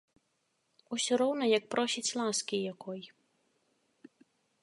Усё 0.95 1.13
роўна 1.21 1.45
як 1.57 1.63
просіць 1.75 2.15
ласкі 2.21 2.57
якой. 2.73 3.01